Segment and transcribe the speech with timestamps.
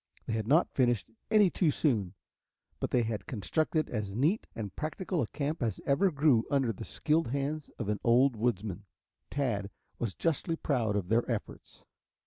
[0.25, 2.15] They had not finished any too soon,
[2.79, 6.83] but they had constructed as neat and practical a camp as ever grew under the
[6.85, 8.85] skilled hands of an old woodsman.
[9.29, 9.69] Tad
[9.99, 11.83] was justly proud of their efforts.